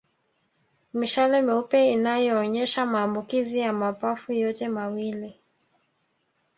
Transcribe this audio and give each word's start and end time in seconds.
Mishale 0.93 1.41
meupe 1.41 1.91
inayoonyesha 1.91 2.85
maambukizi 2.85 3.59
ya 3.59 3.73
mapafu 3.73 4.33
yote 4.33 4.67
mawili 4.69 5.35